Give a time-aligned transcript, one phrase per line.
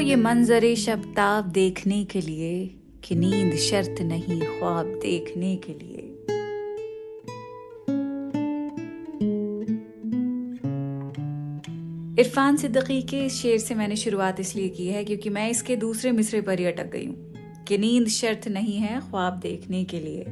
[0.00, 2.74] ये मंजरे शब्ताब देखने के लिए
[3.04, 6.06] कि नींद शर्त नहीं, ख्वाब देखने के लिए।
[12.18, 16.12] इरफान सिद्दीकी के इस शेर से मैंने शुरुआत इसलिए की है क्योंकि मैं इसके दूसरे
[16.12, 20.24] मिसरे पर ही अटक गई हूँ कि नींद शर्त नहीं है, ख्वाब देखने के लिए।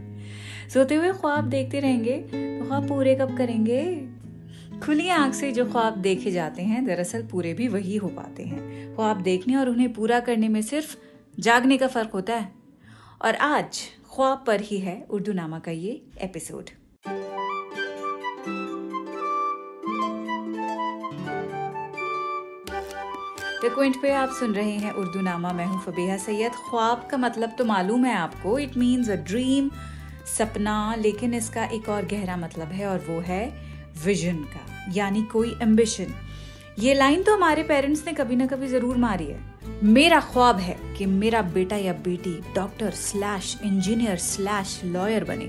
[0.75, 4.18] सोते हुए ख्वाब देखते रहेंगे तो ख्वाब पूरे कब करेंगे?
[4.85, 8.95] खुली आँख से जो ख्वाब देखे जाते हैं, दरअसल पूरे भी वही हो पाते हैं।
[8.95, 10.97] ख्वाब देखने और उन्हें पूरा करने में सिर्फ़
[11.41, 12.53] जागने का फ़र्क होता है।
[13.23, 13.81] और आज
[14.15, 16.71] ख्वाब पर ही है उर्दू नामा का ये एपिसोड।
[23.75, 27.55] क्विंट पे आप सुन रहे हैं उर्दू नामा। मैं हूँ फबीहा सैयद। ख्वाब का मतलब
[27.59, 29.71] तो मालूम है आपको। इट मीन्स अ ड्रीम
[30.39, 33.43] सपना, लेकिन इसका एक और गहरा मतलब है और वो है
[34.05, 36.15] विजन का। यानी कोई एम्बिशन
[36.79, 39.39] ये लाइन तो हमारे पेरेंट्स ने कभी ना कभी ज़रूर मारी है.
[39.85, 45.49] मेरा ख्वाब है कि मेरा बेटा या बेटी doctor slash engineer slash lawyer बने.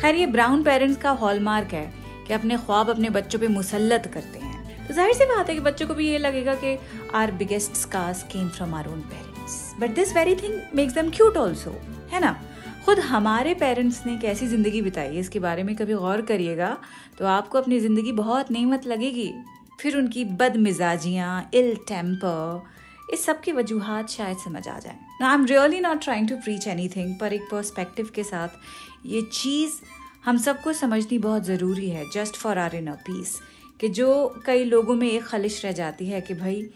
[0.00, 1.92] खैर, ये ब्राउन पेरेंट्स का हॉलमार्क है
[2.26, 4.86] कि अपने ख्वाब अपने बच्चों पे मुसलत करते हैं.
[4.86, 6.78] तो ज़ाहिर सी बात है कि बच्चों को भी ये लगेगा कि
[7.14, 11.36] our biggest scars came from our own parents but this very thing makes them cute
[11.38, 11.74] also
[12.12, 12.36] है ना?
[12.84, 16.76] खुद हमारे पेरेंट्स ने कैसी ज़िंदगी बिताई है, इसके बारे में कभी गौर करिएगा
[17.18, 19.32] तो आपको अपनी ज़िंदगी बहुत नेमत लगेगी।
[19.80, 25.34] फिर उनकी बदमिजाजियाँ इल टेम्पर इस सब की वजूहत शायद समझ आ जाए। ना I
[25.34, 29.80] am really not trying to preach anything पर एक पर्सपेक्टिव के साथ ये चीज़
[30.24, 33.38] हम सबको समझनी बहुत ज़रूरी है just for our inner peace
[33.80, 34.10] कि जो
[34.46, 36.68] कई लोगों में एक खलिश रह जाती है कि भाई,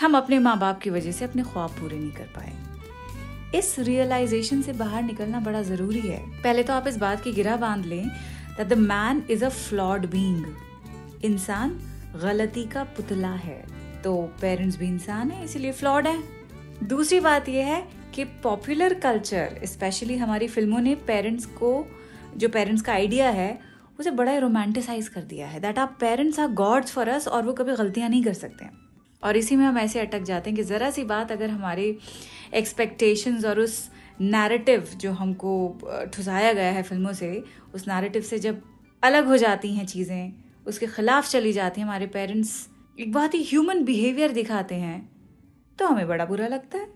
[0.00, 2.52] हम अपने माँ बाप की वजह से अपने ख्वाब पूरे नहीं कर पाए।
[3.54, 7.56] इस रियलाइजेशन से बाहर निकलना बड़ा ज़रूरी है। पहले तो आप इस बात की गिरा
[7.56, 10.44] बाँध लें that the man is a flawed being
[11.24, 11.80] इंसान
[12.22, 13.64] गलती का पुतला है।
[14.04, 16.22] तो पेरेंट्स भी इंसान है, इसीलिए फ्लॉड है।
[16.84, 21.86] दूसरी बात यह है कि पॉपुलर कल्चर स्पेशली हमारी फ़िल्मों ने पेरेंट्स को,
[22.36, 23.58] जो पेरेंट्स का आइडिया है,
[23.98, 27.42] उसे बड़ा ही रोमांटिसाइज कर दिया है। दैट आप parents are gods for us और
[27.42, 28.85] वो कभी गलतियाँ नहीं कर सकते।
[29.22, 31.96] और इसी में हम ऐसे अटक जाते हैं कि ज़रा सी बात अगर हमारे
[32.54, 33.88] एक्सपेक्टेशंस और उस
[34.20, 35.52] नैरेटिव जो हमको
[36.14, 37.42] ठुसाया गया है फ़िल्मों से,
[37.74, 38.62] उस नैरेटिव से जब
[39.02, 40.32] अलग हो जाती हैं चीज़ें,
[40.66, 42.68] उसके खिलाफ चली जाती हैं, हमारे पेरेंट्स
[43.00, 45.08] एक बहुत ही ह्यूमन बिहेवियर दिखाते हैं
[45.78, 46.86] तो हमें बड़ा बुरा लगता है।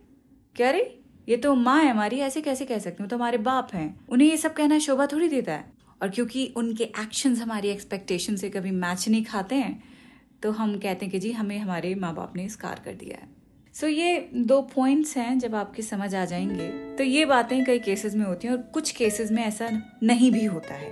[0.57, 0.97] क्या रे?
[1.29, 3.09] ये तो माँ है हमारी, ऐसे कैसे कह सकती हूँ?
[3.11, 6.85] तो हमारे बाप हैं, उन्हें ये सब कहना शोभा थोड़ी देता है। और क्योंकि उनके
[6.85, 9.83] एक्शंस हमारी एक्सपेक्टेशन से कभी मैच नहीं खाते हैं
[10.43, 13.29] तो हम कहते हैं कि जी हमें हमारे माँ बाप ने स्कार कर दिया है।
[13.75, 17.79] सो so, ये दो पॉइंट्स हैं जब आपकी समझ आ जाएँगे तो ये बातें कई
[17.79, 19.69] केसेस में होती हैं और कुछ केसेस में ऐसा
[20.03, 20.91] नहीं भी होता है।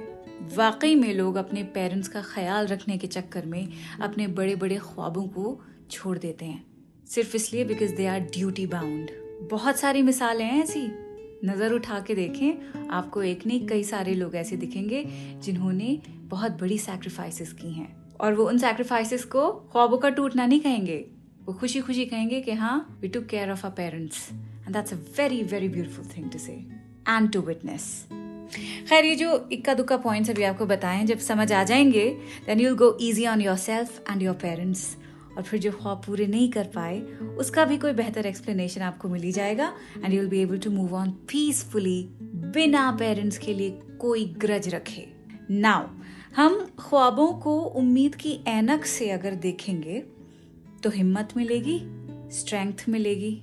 [0.56, 3.69] वाकई में लोग अपने पेरेंट्स का ख्याल रखने के चक्कर में
[4.00, 5.60] अपने बड़े बड़े ख्वाबों को
[5.91, 6.65] छोड़ देते हैं।
[7.06, 9.10] सिर्फ़ इसलिए because they are duty bound
[9.50, 10.86] बहुत सारी मिसालें हैं ऐसी।
[11.44, 15.04] नज़र उठा के देखें आपको एक नहीं कई सारे लोग ऐसे दिखेंगे
[15.42, 20.60] जिन्होंने बहुत बड़ी सैक्रिफाइसेस की हैं। और वो उन सेक्रीफाइसेस को ख्वाबों का टूटना नहीं
[20.60, 21.04] कहेंगे।
[21.44, 24.96] वो खुशी खुशी कहेंगे कि हाँ we to care of a parents and that's a
[25.18, 28.06] very very beautiful thing to say and to witness
[28.88, 32.08] खैर, ये जो इक्का दुक्का पॉइंट्स अभी आपको बताएँ, जब समझ आ जाएँगे
[32.46, 34.96] then you'll go easy on yourself and your parents
[35.36, 37.00] और फिर जो ख्वाब पूरे नहीं कर पाए,
[37.38, 39.72] उसका भी कोई बेहतर एक्सप्लेनेशन आपको मिल ही जाएगा।
[40.04, 42.02] And you will be able to move on peacefully
[42.54, 45.06] बिना पेरेंट्स के लिए कोई ग्रज रखे।
[45.50, 45.86] नाउ
[46.37, 49.99] हम ख्वाबों को उम्मीद की ऐनक से अगर देखेंगे
[50.83, 51.78] तो हिम्मत मिलेगी
[52.33, 53.37] स्ट्रेंथ मिलेगी।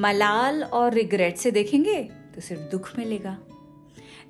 [0.00, 2.02] मलाल और रिग्रेट से देखेंगे
[2.34, 3.36] तो सिर्फ़ दुख मिलेगा।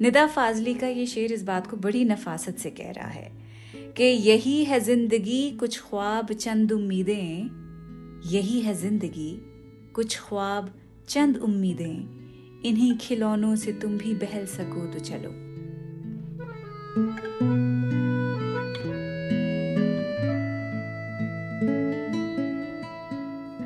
[0.01, 3.31] निदा फाजली का ये शेर इस बात को बड़ी नफासत से कह रहा है
[3.97, 7.51] कि यही है ज़िंदगी, कुछ ख्वाब, चंद उम्मीदें।
[8.31, 9.31] यही है ज़िंदगी,
[9.95, 10.73] कुछ ख्वाब,
[11.09, 15.31] चंद उम्मीदें। इन्हीं खिलौनों से तुम भी बहल सको तो चलो।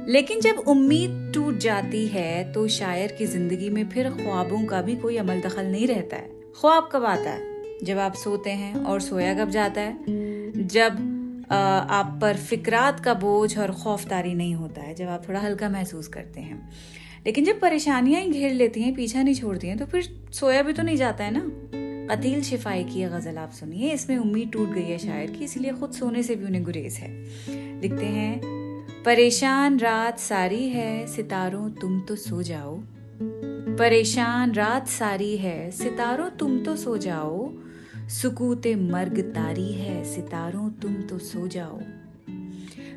[0.09, 4.95] लेकिन जब उम्मीद टूट जाती है तो शायर की ज़िंदगी में फिर ख्वाबों का भी
[4.97, 7.77] कोई अमल दखल नहीं रहता है। ख्वाब कब आता है?
[7.85, 10.67] जब आप सोते हैं और सोया कब जाता है?
[10.69, 15.69] जब आप पर फिक्रात का बोझ और खौफदारी नहीं होता है, जब आप थोड़ा हल्का
[15.69, 16.71] महसूस करते हैं।
[17.27, 20.73] लेकिन जब परेशानियाँ ही घेर लेती हैं, पीछा नहीं छोड़ती हैं तो फिर सोया भी
[20.73, 22.15] तो नहीं जाता है ना?
[22.15, 25.91] अतील शिफाई की गज़ल आप सुनिए, इसमें उम्मीद टूट गई है शायर की, इसलिए खुद
[25.93, 27.11] सोने से भी उन्हें गुरेज है।
[27.83, 28.58] लिखते हैं
[29.09, 32.81] परेशान रात सारी है, सितारों तुम तो सो जाओ।
[33.79, 37.53] परेशान रात सारी है, सितारों तुम तो सो जाओ।
[38.09, 41.81] सुकूते मर्ग तारी है, सितारों तुम तो सो जाओ।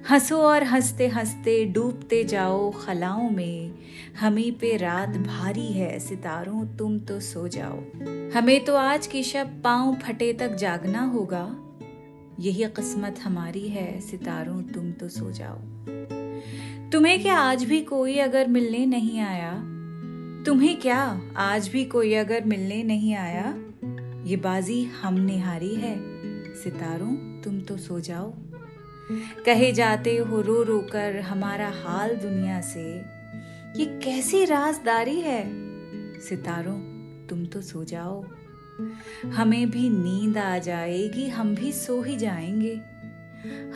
[0.10, 3.72] हंसो और हँसते हँसते डूबते जाओ खलाओं में।
[4.20, 7.80] हमी पे रात भारी है, सितारों तुम तो सो जाओ।
[8.38, 11.56] हमें तो आज की शब पाँव फटे तक जागना होगा।
[12.40, 15.58] यही किस्मत हमारी है, सितारों तुम तो सो जाओ।
[16.92, 19.52] तुम्हें क्या आज भी कोई अगर मिलने नहीं आया?
[20.44, 23.56] तुम्हें क्या आज भी कोई अगर मिलने नहीं आया?
[24.24, 25.96] ये बाजी हमने हारी है।
[26.56, 28.34] सितारों, तुम तो सो जाओ।
[29.46, 32.98] कहे जाते हो रो रो कर हमारा हाल दुनिया से।
[33.80, 35.44] ये कैसी राजदारी है?
[36.20, 36.80] सितारों,
[37.28, 38.26] तुम तो सो जाओ।
[39.26, 42.82] हमें भी नींद आ जाएगी, हम भी सो ही जाएँगे।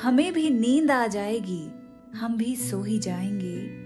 [0.01, 1.74] हमें भी नींद आ जाएगी।
[2.15, 3.85] हम भी सो ही जाएँगे।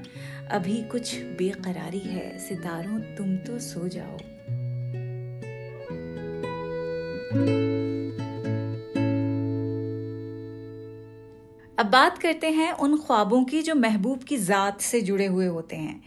[0.52, 4.18] अभी कुछ बेकरारी है। सितारों, तुम तो सो जाओ।
[11.80, 15.76] अब बात करते हैं उन ख्वाबों की जो महबूब की ज़ात से जुड़े हुए होते
[15.76, 16.02] हैं।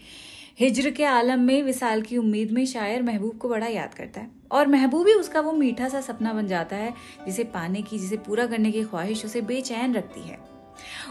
[0.61, 4.31] हिजर के आलम में विसाल की उम्मीद में शायर महबूब को बड़ा याद करता है।
[4.53, 6.95] और महबूब ही उसका वो मीठा सा सपना बन जाता है,
[7.27, 10.52] जिसे पाने की, जिसे पूरा करने की ख्वाहिश उसे बेचैन रखती है।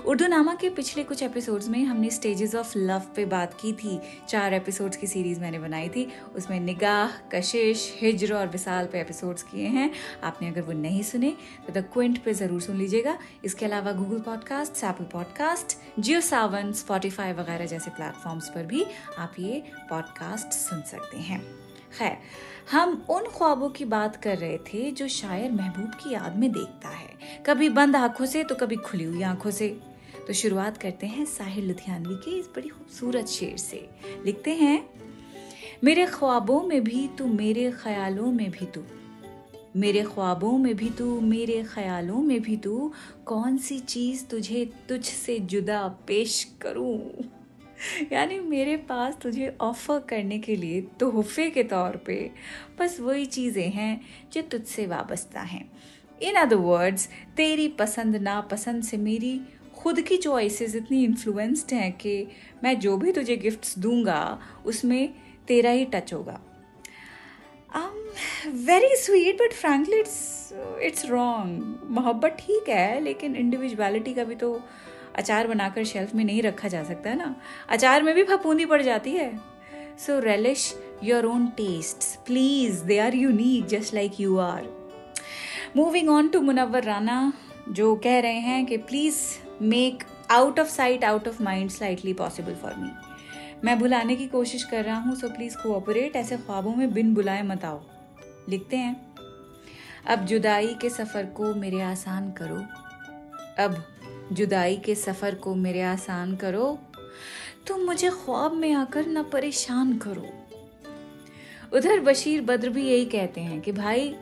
[0.05, 3.99] उर्दू नामा के पिछले कुछ एपिसोड्स में हमने स्टेजेस ऑफ़ लव पे बात की थी।
[4.29, 9.43] चार एपिसोड्स की सीरीज़ मैंने बनाई थी। उसमें निगाह, कशिश, हिजर और विशाल पे एपिसोड्स
[9.43, 9.91] किए हैं।
[10.23, 11.33] आपने अगर वो नहीं सुने
[11.67, 16.71] तो द क्विंट पे ज़रूर सुन लीजिएगा। इसके अलावा Google podcast Apple podcast Jio Saavn
[16.73, 18.85] Spotify वगैरह जैसे प्लेटफॉर्म्स पर भी
[19.17, 22.17] आप ये पॉडकास्ट सुन सकते हैं। खैर,
[22.71, 26.89] हम उन ख्वाबों की बात कर रहे थे जो शायर महबूब की याद में देखता
[26.89, 27.09] है।
[27.45, 29.79] कभी बंद आँखों से तो कभी खुली हुई आँखों से।
[30.27, 33.89] तो शुरुआत करते हैं साहिर लुधियानवी के इस बड़ी खूबसूरत शेर से।
[34.25, 34.89] लिखते हैं,
[35.83, 38.81] मेरे ख्वाबों में भी तू, मेरे ख्यालों में भी तू।
[39.75, 42.91] मेरे ख्वाबों में भी तू, मेरे ख्यालों में भी तू।
[43.25, 47.11] कौन सी चीज़ तुझे तुझ से जुदा पेश करूँ?
[48.11, 52.19] यानी मेरे पास तुझे ऑफ़र करने के लिए तोहफे के तौर पे
[52.79, 54.01] बस वही चीज़ें हैं
[54.33, 55.69] जो तुझसे वाबस्ता हैं।
[56.21, 57.07] इन अदर वर्ड्स
[57.37, 59.39] तेरी पसंद नापसंद से मेरी
[59.77, 62.27] खुद की चॉइसेस इतनी इन्फ्लुएंस्ड हैं कि
[62.63, 65.13] मैं जो भी तुझे गिफ्ट्स दूँगा, उसमें
[65.47, 66.39] तेरा ही टच होगा।
[68.47, 74.53] Very sweet but frankly it's it's wrong मोहब्बत ठीक है, लेकिन इंडिविजुअलिटी का भी तो
[75.15, 77.35] अचार बनाकर शेल्फ में नहीं रखा जा सकता ना?
[77.69, 79.31] अचार में भी फपूंदी पड़ जाती है।
[79.99, 80.73] So relish
[81.03, 84.69] your own taste please they are unique just like you are
[85.75, 87.33] moving on to Munawwar Rana
[87.69, 89.17] जो कह रहे हैं कि please
[89.61, 92.91] make out of sight out of mind slightly possible for me
[93.63, 97.41] मैं बुलाने की कोशिश कर रहा हूँ सो प्लीज़ कोऑपरेट ऐसे ख्वाबों में बिन बुलाए
[97.41, 97.81] मत आओ।
[98.49, 98.95] लिखते हैं।
[100.07, 102.55] अब जुदाई के सफ़र को मेरे आसान करो।
[103.63, 103.83] अब
[104.31, 106.79] जुदाई के सफ़र को मेरे आसान करो
[107.67, 110.27] तुम तो मुझे ख्वाब में आकर ना परेशान करो।
[111.77, 114.15] उधर बशीर बद्र भी यही कहते हैं कि भाई,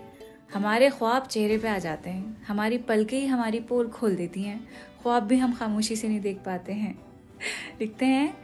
[0.53, 4.67] हमारे ख्वाब चेहरे पे आ जाते हैं। हमारी पलकें ही हमारी पोल खोल देती हैं।
[5.01, 6.99] ख्वाब भी हम खामोशी से नहीं देख पाते हैं।
[7.81, 8.37] लिखते हैं,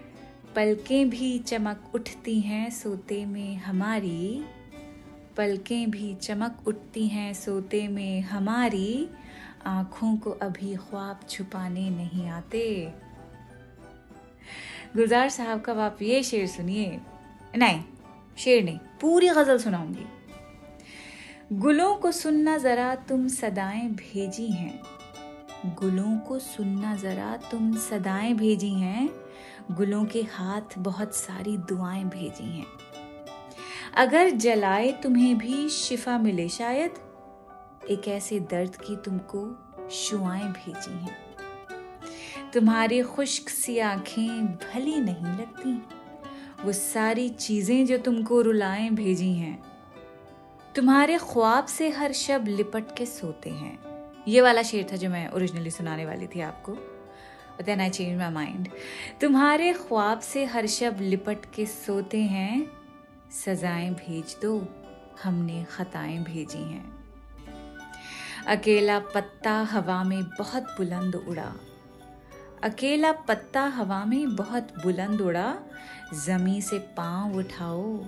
[0.56, 4.46] पलकें भी चमक उठती हैं सोते में हमारी,
[5.38, 9.10] पलकें भी चमक उठती हैं सोते में हमारी
[9.66, 12.94] आँखों को अभी ख्वाब छुपाने नहीं आते।
[14.96, 17.00] गुलजार साहब का आप ये शेर सुनिए।
[17.56, 17.84] नहीं,
[18.38, 20.06] शेर नहीं, पूरी गज़ल सुनाऊँगी।
[21.54, 24.84] गुलों को सुनना जरा तुम सदाएँ भेजी हैं।
[25.66, 29.10] गुलों को सुनना जरा तुम सदाएँ भेजी हैं।
[29.72, 32.68] गुलों के हाथ बहुत सारी दुआएँ भेजी हैं।
[33.96, 37.05] अगर जलाए तुम्हें भी शिफा मिले शायद
[37.90, 39.40] एक ऐसे दर्द की तुमको
[39.92, 41.18] शुआएँ भेजी हैं।
[42.54, 45.74] तुम्हारी खुश्क सी आँखें भली नहीं लगती।
[46.66, 49.62] वो सारी चीज़ें जो तुमको रुलाएँ भेजी हैं,
[50.76, 53.78] तुम्हारे ख्वाब से हर शब लिपट के सोते हैं।
[54.28, 56.72] ये वाला शेर था जो मैं ओरिजिनली सुनाने वाली थी आपको।
[57.64, 58.68] Then I change my mind
[59.22, 62.72] तुम्हारे ख्वाब से हर शब लिपट के सोते हैं,
[63.46, 64.68] सजाएँ भेज दो,
[65.24, 66.95] हमने खताएँ भेजी हैं।
[68.48, 71.54] अकेला पत्ता हवा में बहुत बुलंद उड़ा।
[72.64, 75.58] अकेला पत्ता हवा में बहुत बुलंद उड़ा।
[76.26, 78.06] जमी से पाँव उठाओ,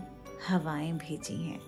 [0.47, 1.59] हवाएँ भेजी हैं।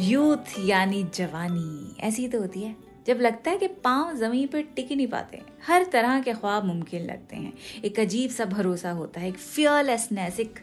[0.00, 2.76] यूथ यानी जवानी, ऐसी तो होती है।
[3.06, 7.06] जब लगता है कि पाँव ज़मीन पर टिक नहीं पाते, हर तरह के ख्वाब मुमकिन
[7.06, 7.52] लगते हैं।
[7.84, 10.60] एक अजीब सा भरोसा होता है, एक फियरलेसनेस एक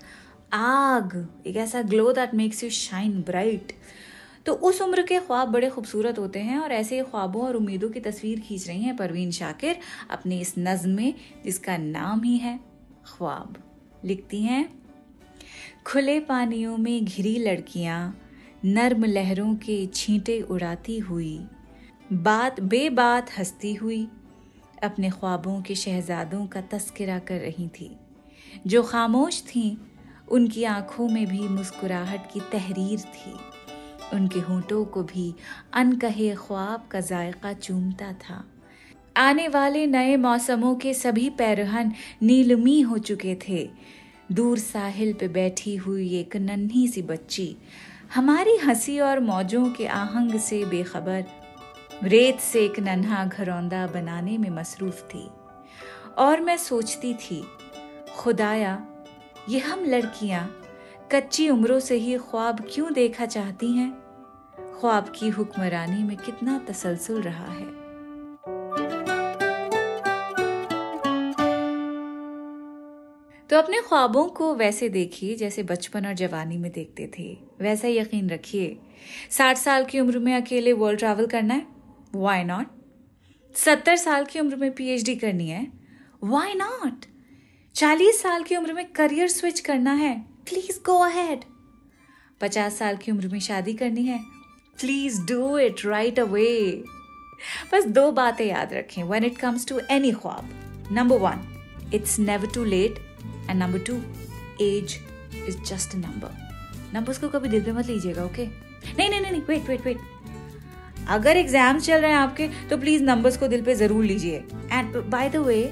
[0.51, 3.71] आग, एक ऐसा glow that makes you shine bright
[4.45, 7.99] तो उस उम्र के ख्वाब बड़े खूबसूरत होते हैं और ऐसे ख्वाबों और उम्मीदों की
[7.99, 9.77] तस्वीर खींच रही हैं परवीन शाकिर
[10.09, 11.13] अपनी इस नज्म में,
[11.45, 12.59] जिसका नाम ही है
[13.05, 13.57] ख्वाब।
[14.05, 14.69] लिखती हैं,
[15.85, 18.19] खुले पानियों में घिरी लड़कियाँ,
[18.65, 21.39] नर्म लहरों के छींटे उड़ाती हुई,
[22.13, 24.07] बात बेबात हंसती हुई,
[24.83, 27.95] अपने ख्वाबों के शहजादों का तस्करा कर रही थी।
[28.67, 29.75] जो खामोश थीं
[30.29, 33.33] उनकी आँखों में भी मुस्कुराहट की तहरीर थी।
[34.13, 35.35] उनके होंठों को भी
[35.73, 38.43] अनकहे ख्वाब का जायका चूमता था।
[39.17, 43.69] आने वाले नए मौसमों के सभी पैरहन नीलमी हो चुके थे।
[44.31, 47.57] दूर साहिल पे बैठी हुई एक नन्ही सी बच्ची
[48.15, 51.25] हमारी हँसी और मौजों के आहंग से बेखबर,
[52.03, 55.29] रेत से एक नन्हा घरौंदा बनाने में मसरूफ थी।
[56.17, 57.43] और मैं सोचती थी,
[58.17, 58.87] खुदाया
[59.49, 60.61] ये हम लड़कियाँ,
[61.11, 63.91] कच्ची उम्रों से ही ख्वाब क्यों देखा चाहती हैं?
[64.79, 67.65] ख्वाब की हुक्मरानी में कितना तसलसल रहा है।
[73.49, 78.29] तो अपने ख्वाबों को वैसे देखिए, जैसे बचपन और जवानी में देखते थे। वैसा यकीन
[78.29, 78.79] रखिए,
[79.31, 81.67] साठ साल की उम्र में अकेले वर्ल्ड ट्रैवल करना है?
[82.15, 82.67] वाई नॉट
[83.55, 85.67] सत्तर साल की उम्र में पीएचडी करनी है?
[86.23, 87.05] वाई नॉट
[87.75, 90.13] चालीस साल की उम्र में करियर स्विच करना है।
[90.45, 91.39] प्लीज़ गो अहेड
[92.41, 94.19] पचास साल की उम्र में शादी करनी है।
[94.79, 96.83] Please do it right away
[97.73, 100.49] बस दो बातें याद रखें when it comes to any ख्वाब।
[100.91, 101.45] Number one
[101.93, 102.99] it's never too late
[103.49, 103.95] and number two
[104.65, 104.97] age
[105.47, 109.69] is just number numbers को कभी दिल पे मत लीजिएगा ओके नहीं नहीं नहीं वेट
[109.69, 109.97] वेट वेट
[111.09, 114.95] अगर एग्ज़ाम्स चल रहे हैं आपके तो प्लीज़ नंबर्स को दिल पे ज़रूर लीजिए। And
[114.97, 115.63] by the way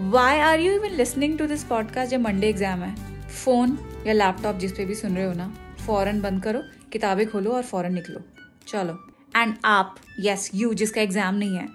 [0.00, 2.94] why are you even listening to this podcast जब मंडे एग्ज़ाम है।
[3.28, 3.76] फ़ोन
[4.06, 5.48] या लैपटॉप जिस पे भी सुन रहे हो ना
[5.86, 6.60] फ़ौरन बंद करो,
[6.92, 8.20] किताबें खोलो और फ़ौरन निकलो।
[8.68, 8.98] चलो।
[9.36, 11.66] एंड आप यस यू जिसका एग्ज़ाम नहीं है।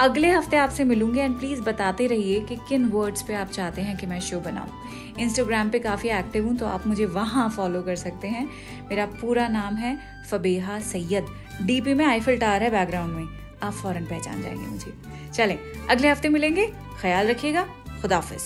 [0.00, 3.96] अगले हफ़्ते आपसे मिलूँगी एंड प्लीज़ बताते रहिए कि किन वर्ड्स पे आप चाहते हैं
[3.96, 7.96] कि मैं शो बनाऊँ। इंस्टाग्राम पे काफ़ी एक्टिव हूँ तो आप मुझे वहाँ फॉलो कर
[7.96, 8.48] सकते हैं।
[8.88, 9.98] मेरा पूरा नाम है
[10.30, 14.92] फबेहा सैयद। डीपी में आईफिल टार है बैकग्राउंड में। आप फ़ौरन पहचान जाएँगे मुझे।
[15.34, 15.58] चलें,
[15.90, 16.66] अगले हफ़्ते मिलेंगे।
[17.00, 17.66] ख्याल रखिएगा।
[18.02, 18.42] खुदाफिज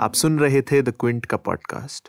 [0.00, 2.08] आप सुन रहे थे द क्विंट का पॉडकास्ट